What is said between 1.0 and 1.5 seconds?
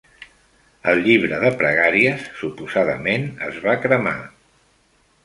llibre